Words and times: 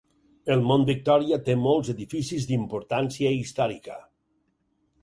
El 0.53 0.63
mont 0.69 0.85
Victòria 0.87 1.39
té 1.49 1.57
molts 1.67 1.91
edificis 1.95 2.49
d'importància 2.53 3.37
històrica. 3.43 4.01